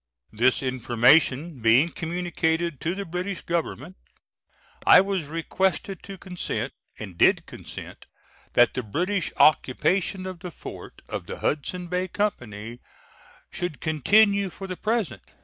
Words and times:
This 0.31 0.63
information 0.63 1.61
being 1.61 1.89
communicated 1.89 2.81
to 2.81 2.95
the 2.95 3.05
British 3.05 3.41
Government, 3.43 3.97
I 4.83 4.99
was 4.99 5.27
requested 5.27 6.01
to 6.01 6.17
consent, 6.17 6.73
and 6.97 7.19
did 7.19 7.45
consent, 7.45 8.07
that 8.53 8.73
the 8.73 8.81
British 8.81 9.31
occupation 9.37 10.25
of 10.25 10.39
the 10.39 10.49
fort 10.49 11.03
of 11.07 11.27
the 11.27 11.37
Hudsons 11.37 11.89
Bay 11.91 12.07
Company 12.07 12.79
should 13.51 13.79
continue 13.79 14.49
for 14.49 14.65
the 14.65 14.75
present. 14.75 15.21